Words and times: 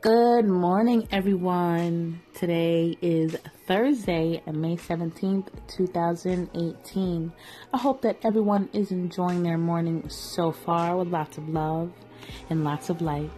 Good 0.00 0.44
morning, 0.44 1.08
everyone. 1.10 2.20
Today 2.32 2.96
is 3.02 3.36
Thursday, 3.66 4.40
May 4.46 4.76
17th, 4.76 5.48
2018. 5.66 7.32
I 7.74 7.78
hope 7.78 8.02
that 8.02 8.18
everyone 8.22 8.68
is 8.72 8.92
enjoying 8.92 9.42
their 9.42 9.58
morning 9.58 10.08
so 10.08 10.52
far 10.52 10.96
with 10.96 11.08
lots 11.08 11.36
of 11.36 11.48
love 11.48 11.90
and 12.48 12.62
lots 12.62 12.90
of 12.90 13.02
light. 13.02 13.28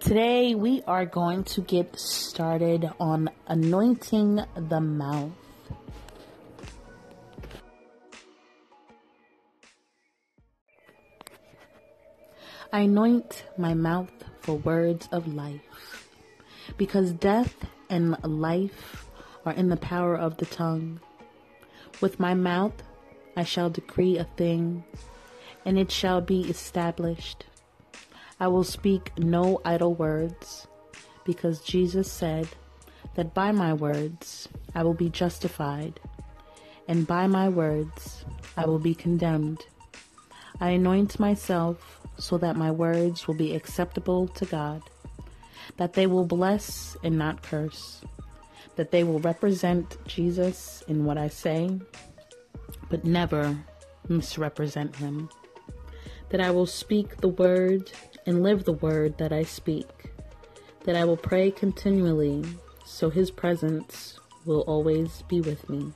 Today, 0.00 0.54
we 0.54 0.82
are 0.86 1.06
going 1.06 1.44
to 1.44 1.62
get 1.62 1.98
started 1.98 2.90
on 3.00 3.30
anointing 3.46 4.44
the 4.54 4.80
mouth. 4.82 5.32
I 12.72 12.82
anoint 12.82 13.46
my 13.58 13.74
mouth 13.74 14.12
for 14.38 14.54
words 14.54 15.08
of 15.10 15.26
life, 15.26 16.06
because 16.76 17.10
death 17.12 17.56
and 17.88 18.16
life 18.22 19.08
are 19.44 19.52
in 19.52 19.70
the 19.70 19.76
power 19.76 20.14
of 20.14 20.36
the 20.36 20.46
tongue. 20.46 21.00
With 22.00 22.20
my 22.20 22.34
mouth 22.34 22.80
I 23.36 23.42
shall 23.42 23.70
decree 23.70 24.18
a 24.18 24.24
thing, 24.36 24.84
and 25.64 25.80
it 25.80 25.90
shall 25.90 26.20
be 26.20 26.42
established. 26.42 27.46
I 28.38 28.46
will 28.46 28.62
speak 28.62 29.18
no 29.18 29.60
idle 29.64 29.94
words, 29.94 30.68
because 31.24 31.62
Jesus 31.62 32.10
said 32.10 32.46
that 33.16 33.34
by 33.34 33.50
my 33.50 33.72
words 33.72 34.48
I 34.76 34.84
will 34.84 34.94
be 34.94 35.10
justified, 35.10 35.98
and 36.86 37.04
by 37.04 37.26
my 37.26 37.48
words 37.48 38.24
I 38.56 38.66
will 38.66 38.78
be 38.78 38.94
condemned. 38.94 39.66
I 40.60 40.70
anoint 40.70 41.18
myself 41.18 41.99
so 42.20 42.36
that 42.38 42.56
my 42.56 42.70
words 42.70 43.26
will 43.26 43.34
be 43.34 43.54
acceptable 43.54 44.28
to 44.28 44.44
God, 44.44 44.82
that 45.78 45.94
they 45.94 46.06
will 46.06 46.26
bless 46.26 46.96
and 47.02 47.16
not 47.16 47.42
curse, 47.42 48.02
that 48.76 48.90
they 48.90 49.02
will 49.02 49.18
represent 49.20 49.96
Jesus 50.06 50.84
in 50.86 51.04
what 51.04 51.16
I 51.16 51.28
say, 51.28 51.80
but 52.90 53.04
never 53.04 53.56
misrepresent 54.08 54.96
him, 54.96 55.30
that 56.28 56.40
I 56.40 56.50
will 56.50 56.66
speak 56.66 57.16
the 57.16 57.28
word 57.28 57.90
and 58.26 58.42
live 58.42 58.64
the 58.64 58.72
word 58.72 59.16
that 59.18 59.32
I 59.32 59.44
speak, 59.44 59.88
that 60.84 60.96
I 60.96 61.04
will 61.04 61.16
pray 61.16 61.50
continually 61.50 62.44
so 62.84 63.08
his 63.08 63.30
presence 63.30 64.18
will 64.44 64.60
always 64.62 65.22
be 65.28 65.40
with 65.40 65.68
me. 65.70 65.92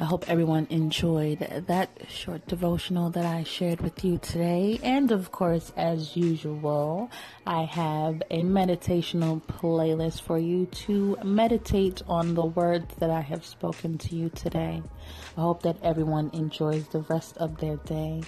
I 0.00 0.04
hope 0.04 0.30
everyone 0.30 0.68
enjoyed 0.70 1.40
that 1.66 1.90
short 2.08 2.46
devotional 2.46 3.10
that 3.10 3.26
I 3.26 3.42
shared 3.42 3.80
with 3.80 4.04
you 4.04 4.18
today. 4.18 4.78
And 4.84 5.10
of 5.10 5.32
course, 5.32 5.72
as 5.76 6.14
usual, 6.16 7.10
I 7.44 7.64
have 7.64 8.22
a 8.30 8.42
meditational 8.42 9.42
playlist 9.42 10.22
for 10.22 10.38
you 10.38 10.66
to 10.86 11.18
meditate 11.24 12.02
on 12.06 12.34
the 12.34 12.46
words 12.46 12.94
that 13.00 13.10
I 13.10 13.22
have 13.22 13.44
spoken 13.44 13.98
to 13.98 14.14
you 14.14 14.28
today. 14.28 14.84
I 15.36 15.40
hope 15.40 15.64
that 15.64 15.82
everyone 15.82 16.30
enjoys 16.32 16.86
the 16.86 17.00
rest 17.00 17.36
of 17.38 17.58
their 17.58 17.78
day 17.78 18.22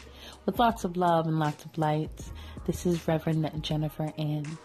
with 0.47 0.59
lots 0.59 0.83
of 0.83 0.97
love 0.97 1.29
and 1.29 1.39
lots 1.39 1.65
of 1.65 1.79
light. 1.79 2.33
This 2.67 2.85
is 2.85 3.07
Reverend 3.07 3.49
Jennifer 3.63 4.13
Ann. 4.19 4.59